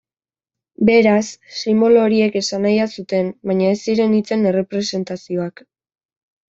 Beraz, 0.89 1.25
sinbolo 1.59 2.01
horiek 2.05 2.39
esanahia 2.41 2.89
zuten 2.99 3.31
baina 3.51 3.71
ez 3.75 3.79
ziren 3.87 4.21
hitzen 4.21 4.53
errepresentazioak. 4.55 5.69